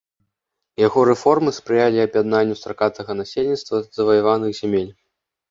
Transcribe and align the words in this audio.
Яго 0.87 0.99
рэформы 1.09 1.53
спрыялі 1.57 1.97
аб'яднанню 2.05 2.57
стракатага 2.61 3.11
насельніцтва 3.21 3.83
заваяваных 4.01 4.51
зямель. 4.63 4.91